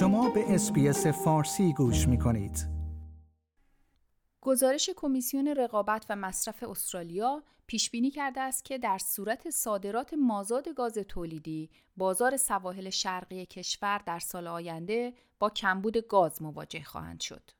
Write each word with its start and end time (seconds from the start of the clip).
شما 0.00 0.30
به 0.30 0.54
اسپیس 0.54 1.06
فارسی 1.06 1.72
گوش 1.72 2.08
می 2.08 2.18
کنید. 2.18 2.68
گزارش 4.40 4.90
کمیسیون 4.96 5.48
رقابت 5.48 6.06
و 6.08 6.16
مصرف 6.16 6.62
استرالیا 6.62 7.42
پیش 7.66 7.90
بینی 7.90 8.10
کرده 8.10 8.40
است 8.40 8.64
که 8.64 8.78
در 8.78 8.98
صورت 8.98 9.50
صادرات 9.50 10.14
مازاد 10.14 10.68
گاز 10.68 10.94
تولیدی 10.94 11.70
بازار 11.96 12.36
سواحل 12.36 12.90
شرقی 12.90 13.46
کشور 13.46 13.98
در 14.06 14.18
سال 14.18 14.46
آینده 14.46 15.12
با 15.38 15.50
کمبود 15.50 15.96
گاز 15.96 16.42
مواجه 16.42 16.82
خواهند 16.82 17.20
شد. 17.20 17.50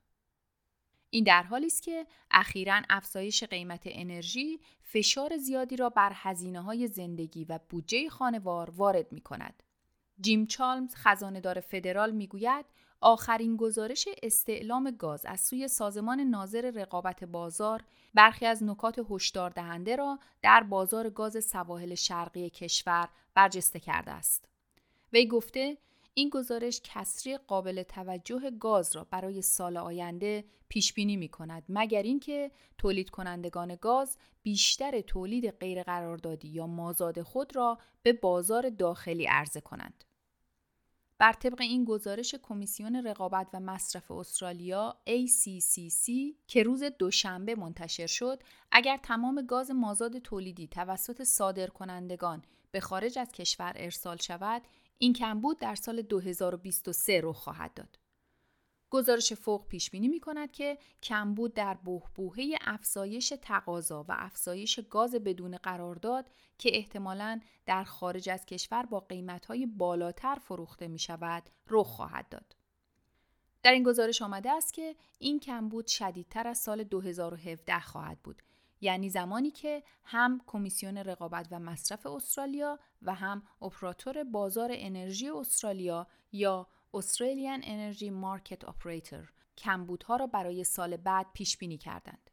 این 1.11 1.25
در 1.25 1.43
حالی 1.43 1.67
است 1.67 1.83
که 1.83 2.07
اخیرا 2.31 2.83
افزایش 2.91 3.45
قیمت 3.45 3.83
انرژی 3.85 4.61
فشار 4.83 5.37
زیادی 5.37 5.77
را 5.77 5.89
بر 5.89 6.13
هزینه 6.15 6.61
های 6.61 6.87
زندگی 6.87 7.45
و 7.45 7.59
بودجه 7.69 8.09
خانوار 8.09 8.71
وارد 8.71 9.13
می 9.13 9.21
کند. 9.21 9.63
جیم 10.21 10.47
چالمز 10.47 10.95
خزانهدار 10.95 11.61
فدرال 11.61 12.11
می‌گوید 12.11 12.67
آخرین 13.01 13.57
گزارش 13.57 14.09
استعلام 14.23 14.91
گاز 14.91 15.27
از 15.27 15.41
سوی 15.41 15.69
سازمان 15.69 16.21
ناظر 16.21 16.71
رقابت 16.71 17.25
بازار 17.25 17.85
برخی 18.15 18.47
از 18.47 18.63
نکات 18.63 19.01
هشدار 19.11 19.51
دهنده 19.51 19.97
را 19.97 20.19
در 20.43 20.63
بازار 20.63 21.11
گاز 21.11 21.45
سواحل 21.45 21.95
شرقی 21.95 22.51
کشور 22.51 23.09
برجسته 23.35 23.81
کرده 23.81 24.11
است. 24.11 24.49
وی 25.13 25.27
گفته 25.27 25.79
این 26.15 26.29
گزارش 26.29 26.81
کسری 26.85 27.37
قابل 27.37 27.83
توجه 27.83 28.51
گاز 28.51 28.97
را 28.97 29.07
برای 29.11 29.43
سال 29.43 29.77
آینده 29.77 30.45
پیش 30.69 30.93
بینی 30.93 31.17
می 31.17 31.29
کند 31.29 31.63
مگر 31.69 32.03
اینکه 32.03 32.51
تولید 32.79 33.11
کنندگان 33.11 33.77
گاز 33.81 34.17
بیشتر 34.43 35.01
تولید 35.01 35.51
غیرقراردادی 35.51 36.49
یا 36.49 36.67
مازاد 36.67 37.23
خود 37.23 37.57
را 37.57 37.79
به 38.03 38.13
بازار 38.13 38.71
داخلی 38.71 39.27
عرضه 39.27 39.61
کنند. 39.61 40.05
بر 41.21 41.33
طبق 41.33 41.61
این 41.61 41.85
گزارش 41.85 42.35
کمیسیون 42.43 42.97
رقابت 42.97 43.47
و 43.53 43.61
مصرف 43.61 44.11
استرالیا 44.11 44.97
ACCC 45.07 46.11
که 46.47 46.63
روز 46.63 46.83
دوشنبه 46.83 47.55
منتشر 47.55 48.07
شد 48.07 48.43
اگر 48.73 48.97
تمام 48.97 49.47
گاز 49.47 49.71
مازاد 49.71 50.19
تولیدی 50.19 50.69
توسط 50.69 51.23
صادرکنندگان 51.23 52.43
به 52.71 52.81
خارج 52.81 53.19
از 53.19 53.33
کشور 53.33 53.73
ارسال 53.77 54.17
شود 54.17 54.63
این 54.99 55.13
کمبود 55.13 55.59
در 55.59 55.75
سال 55.75 56.03
2023 56.03 57.21
رخ 57.25 57.37
خواهد 57.37 57.75
داد. 57.75 57.99
گزارش 58.91 59.33
فوق 59.33 59.67
پیش 59.67 59.91
بینی 59.91 60.09
می 60.09 60.21
کند 60.21 60.53
که 60.53 60.79
کمبود 61.03 61.55
در 61.55 61.75
بهبوهه 61.75 62.55
افزایش 62.61 63.33
تقاضا 63.43 64.03
و 64.03 64.17
افزایش 64.19 64.81
گاز 64.91 65.15
بدون 65.15 65.57
قرارداد 65.57 66.31
که 66.59 66.71
احتمالاً 66.77 67.41
در 67.67 67.85
خارج 67.85 68.29
از 68.29 68.47
کشور 68.47 68.83
با 68.83 69.01
قیمتهای 69.01 69.67
بالاتر 69.67 70.35
فروخته 70.35 70.89
می 70.89 70.99
شود 70.99 71.43
رخ 71.69 71.87
خواهد 71.87 72.29
داد. 72.29 72.57
در 73.63 73.73
این 73.73 73.83
گزارش 73.83 74.23
آمده 74.23 74.51
است 74.51 74.73
که 74.75 74.97
این 75.19 75.41
کمبود 75.41 75.87
شدیدتر 75.87 76.49
از 76.49 76.59
سال 76.59 76.85
2017 76.85 77.81
خواهد 77.81 78.19
بود 78.23 78.43
یعنی 78.81 79.09
زمانی 79.09 79.51
که 79.51 79.83
هم 80.05 80.41
کمیسیون 80.47 80.97
رقابت 80.97 81.49
و 81.51 81.59
مصرف 81.59 82.07
استرالیا 82.07 82.79
و 83.03 83.15
هم 83.15 83.43
اپراتور 83.63 84.25
بازار 84.25 84.71
انرژی 84.73 85.31
استرالیا 85.31 86.07
یا 86.33 86.67
Australian 86.97 87.63
Energy 87.63 88.11
Market 88.11 88.65
Operator 88.65 89.29
کمبودها 89.59 90.17
را 90.17 90.27
برای 90.27 90.65
سال 90.65 90.97
بعد 90.97 91.27
پیش 91.33 91.59
بینی 91.59 91.79
کردند. 91.79 92.31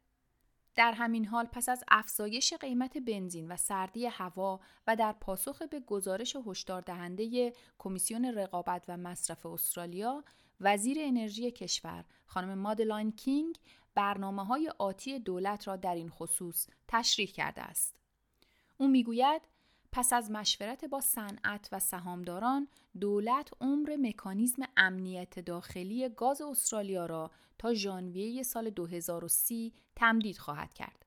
در 0.75 0.91
همین 0.91 1.25
حال 1.25 1.45
پس 1.45 1.69
از 1.69 1.83
افزایش 1.88 2.53
قیمت 2.53 2.97
بنزین 2.97 3.47
و 3.47 3.58
سردی 3.58 4.05
هوا 4.05 4.59
و 4.88 4.95
در 4.95 5.11
پاسخ 5.11 5.61
به 5.61 5.80
گزارش 5.80 6.35
هشدار 6.47 6.81
دهنده 6.81 7.53
کمیسیون 7.78 8.25
رقابت 8.25 8.83
و 8.88 8.97
مصرف 8.97 9.45
استرالیا 9.45 10.23
وزیر 10.59 10.97
انرژی 11.00 11.52
کشور 11.52 12.05
خانم 12.25 12.58
مادلاین 12.58 13.11
کینگ 13.11 13.56
برنامه 13.96 14.46
های 14.46 14.72
آتی 14.79 15.19
دولت 15.19 15.67
را 15.67 15.75
در 15.75 15.96
این 15.96 16.09
خصوص 16.09 16.67
تشریح 16.88 17.28
کرده 17.28 17.62
است. 17.62 18.00
او 18.78 18.88
می‌گوید 18.88 19.41
پس 19.92 20.14
از 20.14 20.31
مشورت 20.31 20.86
با 20.86 21.02
صنعت 21.02 21.70
و 21.72 21.80
سهامداران 21.80 22.68
دولت 23.00 23.50
عمر 23.62 23.96
مکانیزم 24.00 24.64
امنیت 24.78 25.40
داخلی 25.40 26.09
گاز 26.09 26.42
استرالیا 26.42 27.06
را 27.06 27.31
تا 27.58 27.74
ژانویه 27.74 28.44
سال 28.44 28.70
2030 28.70 29.74
تمدید 29.96 30.38
خواهد 30.38 30.74
کرد. 30.74 31.06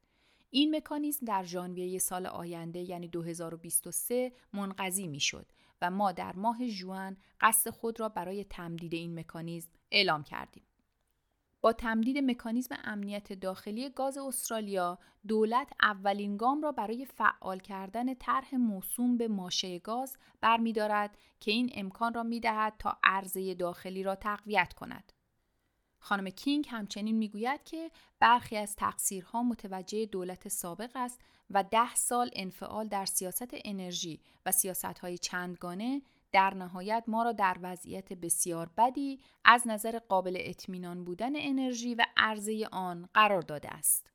این 0.50 0.76
مکانیزم 0.76 1.26
در 1.26 1.44
ژانویه 1.44 1.98
سال 1.98 2.26
آینده 2.26 2.78
یعنی 2.78 3.08
2023 3.08 4.32
منقضی 4.52 5.06
می‌شد 5.08 5.52
و 5.82 5.90
ما 5.90 6.12
در 6.12 6.36
ماه 6.36 6.66
ژوئن 6.66 7.16
قصد 7.40 7.70
خود 7.70 8.00
را 8.00 8.08
برای 8.08 8.44
تمدید 8.44 8.94
این 8.94 9.18
مکانیزم 9.18 9.70
اعلام 9.90 10.22
کردیم. 10.22 10.62
با 11.60 11.72
تمدید 11.72 12.18
مکانیزم 12.18 12.76
امنیت 12.84 13.32
داخلی 13.32 13.90
گاز 13.90 14.18
استرالیا 14.18 14.98
دولت 15.28 15.68
اولین 15.82 16.36
گام 16.36 16.62
را 16.62 16.72
برای 16.72 17.06
فعال 17.06 17.58
کردن 17.58 18.14
طرح 18.14 18.54
موسوم 18.54 19.16
به 19.16 19.28
ماشه 19.28 19.78
گاز 19.78 20.16
برمیدارد 20.40 21.18
که 21.40 21.50
این 21.50 21.70
امکان 21.74 22.14
را 22.14 22.22
می‌دهد 22.22 22.74
تا 22.78 22.98
عرضه 23.04 23.54
داخلی 23.54 24.02
را 24.02 24.14
تقویت 24.14 24.72
کند. 24.72 25.12
خانم 25.98 26.30
کینگ 26.30 26.66
همچنین 26.70 27.16
می‌گوید 27.16 27.64
که 27.64 27.90
برخی 28.20 28.56
از 28.56 28.76
تقصیرها 28.76 29.42
متوجه 29.42 30.06
دولت 30.06 30.48
سابق 30.48 30.90
است 30.94 31.20
و 31.50 31.64
ده 31.64 31.94
سال 31.94 32.30
انفعال 32.32 32.88
در 32.88 33.04
سیاست 33.04 33.48
انرژی 33.52 34.20
و 34.46 34.52
سیاستهای 34.52 35.18
چندگانه 35.18 36.02
در 36.32 36.54
نهایت 36.54 37.04
ما 37.06 37.22
را 37.22 37.32
در 37.32 37.56
وضعیت 37.62 38.12
بسیار 38.12 38.70
بدی 38.76 39.20
از 39.44 39.68
نظر 39.68 39.98
قابل 39.98 40.36
اطمینان 40.40 41.04
بودن 41.04 41.32
انرژی 41.34 41.94
و 41.94 42.04
عرضه 42.16 42.68
آن 42.72 43.08
قرار 43.14 43.42
داده 43.42 43.68
است. 43.68 44.10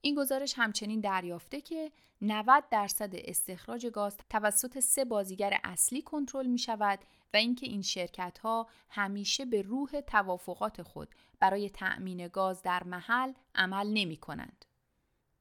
این 0.00 0.14
گزارش 0.14 0.54
همچنین 0.56 1.00
دریافته 1.00 1.60
که 1.60 1.92
90 2.22 2.64
درصد 2.70 3.10
استخراج 3.14 3.86
گاز 3.86 4.16
توسط 4.30 4.78
سه 4.78 5.04
بازیگر 5.04 5.58
اصلی 5.64 6.02
کنترل 6.02 6.46
می 6.46 6.58
شود 6.58 6.98
و 7.34 7.36
اینکه 7.36 7.66
این 7.66 7.82
شرکت 7.82 8.38
ها 8.38 8.66
همیشه 8.90 9.44
به 9.44 9.62
روح 9.62 10.00
توافقات 10.00 10.82
خود 10.82 11.08
برای 11.40 11.70
تأمین 11.70 12.28
گاز 12.28 12.62
در 12.62 12.84
محل 12.84 13.32
عمل 13.54 13.86
نمی 13.86 14.16
کنند. 14.16 14.64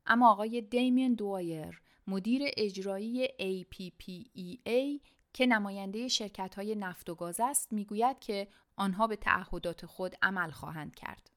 اما 0.06 0.31
آقای 0.31 0.62
دیمین 0.62 1.13
دوایر 1.13 1.81
مدیر 2.07 2.41
اجرایی 2.57 3.28
APPEA 3.28 5.00
که 5.35 5.46
نماینده 5.46 6.07
شرکت 6.07 6.56
های 6.56 6.75
نفت 6.75 7.09
و 7.09 7.16
گاز 7.16 7.40
است 7.40 7.73
می‌گوید 7.73 8.19
که 8.19 8.47
آنها 8.75 9.07
به 9.07 9.16
تعهدات 9.16 9.85
خود 9.85 10.16
عمل 10.22 10.51
خواهند 10.51 10.96
کرد. 10.96 11.29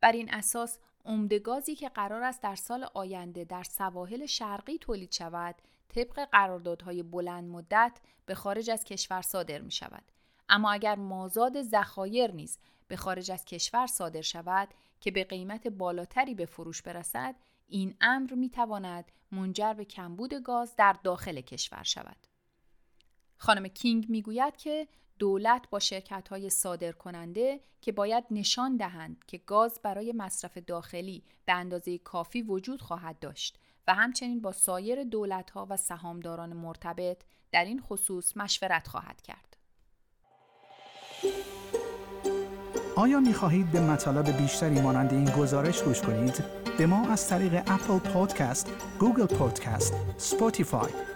بر 0.00 0.12
این 0.12 0.34
اساس 0.34 0.78
گازی 1.44 1.74
که 1.74 1.88
قرار 1.88 2.22
است 2.22 2.42
در 2.42 2.54
سال 2.54 2.86
آینده 2.94 3.44
در 3.44 3.62
سواحل 3.62 4.26
شرقی 4.26 4.78
تولید 4.78 5.12
شود 5.12 5.54
طبق 5.88 6.28
قراردادهای 6.32 7.02
بلند 7.02 7.50
مدت 7.50 8.00
به 8.26 8.34
خارج 8.34 8.70
از 8.70 8.84
کشور 8.84 9.22
صادر 9.22 9.60
می 9.60 9.70
شود. 9.70 10.12
اما 10.48 10.72
اگر 10.72 10.94
مازاد 10.94 11.62
ذخایر 11.62 12.30
نیز 12.32 12.58
به 12.88 12.96
خارج 12.96 13.30
از 13.30 13.44
کشور 13.44 13.86
صادر 13.86 14.20
شود 14.20 14.68
که 15.00 15.10
به 15.10 15.24
قیمت 15.24 15.66
بالاتری 15.66 16.34
به 16.34 16.46
فروش 16.46 16.82
برسد 16.82 17.34
این 17.68 17.96
امر 18.00 18.34
می 18.34 18.50
تواند 18.50 19.12
منجر 19.32 19.72
به 19.72 19.84
کمبود 19.84 20.34
گاز 20.34 20.76
در 20.76 20.96
داخل 21.02 21.40
کشور 21.40 21.82
شود. 21.82 22.35
خانم 23.38 23.68
کینگ 23.68 24.06
می‌گوید 24.08 24.56
که 24.56 24.88
دولت 25.18 25.70
با 25.70 25.78
شرکت 25.78 26.28
های 26.28 26.50
صادر 26.50 26.92
کننده 26.92 27.60
که 27.80 27.92
باید 27.92 28.24
نشان 28.30 28.76
دهند 28.76 29.24
که 29.26 29.38
گاز 29.38 29.80
برای 29.82 30.12
مصرف 30.12 30.58
داخلی 30.58 31.22
به 31.44 31.52
اندازه 31.52 31.98
کافی 31.98 32.42
وجود 32.42 32.82
خواهد 32.82 33.18
داشت 33.18 33.58
و 33.88 33.94
همچنین 33.94 34.40
با 34.40 34.52
سایر 34.52 35.04
دولت 35.04 35.50
ها 35.50 35.66
و 35.70 35.76
سهامداران 35.76 36.52
مرتبط 36.52 37.22
در 37.52 37.64
این 37.64 37.80
خصوص 37.80 38.36
مشورت 38.36 38.88
خواهد 38.88 39.22
کرد. 39.22 39.56
آیا 42.96 43.20
می 43.20 43.34
خواهید 43.34 43.72
به 43.72 43.80
مطالب 43.80 44.36
بیشتری 44.36 44.80
مانند 44.80 45.12
این 45.12 45.30
گزارش 45.30 45.82
گوش 45.82 46.02
کنید؟ 46.02 46.44
به 46.78 46.86
ما 46.86 47.08
از 47.10 47.28
طریق 47.28 47.54
اپل 47.54 47.98
پادکست، 47.98 48.72
گوگل 49.00 49.26
پادکست، 49.26 49.94
سپوتیفای 50.16 51.15